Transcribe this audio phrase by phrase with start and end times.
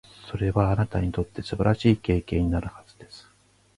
[0.31, 3.29] それは、あなたにとって素晴らしい経験になるはずです。